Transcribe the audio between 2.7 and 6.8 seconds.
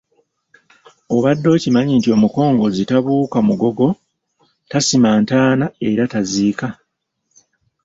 tabuuka mugogo, tasima ntaana era taziika?.